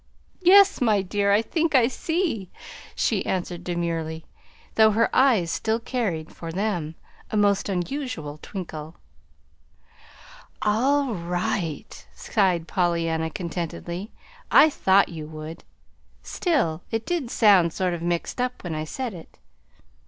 "Yes, 0.41 0.81
my 0.81 1.03
dear, 1.03 1.31
I 1.31 1.43
think 1.43 1.75
I 1.75 1.87
see," 1.87 2.49
she 2.95 3.23
answered 3.23 3.63
demurely, 3.63 4.25
though 4.73 4.89
her 4.89 5.15
eyes 5.15 5.51
still 5.51 5.79
carried 5.79 6.33
for 6.35 6.51
them 6.51 6.95
a 7.29 7.37
most 7.37 7.69
unusual 7.69 8.39
twinkle. 8.41 8.97
"All 10.63 11.13
right," 11.13 12.07
sighed 12.15 12.67
Pollyanna 12.67 13.29
contentedly. 13.29 14.11
"I 14.49 14.71
thought 14.71 15.09
you 15.09 15.27
would; 15.27 15.63
still, 16.23 16.81
it 16.89 17.05
did 17.05 17.29
sound 17.29 17.71
sort 17.71 17.93
of 17.93 18.01
mixed 18.01 18.41
when 18.63 18.73
I 18.73 18.85
said 18.85 19.13
it. 19.13 19.37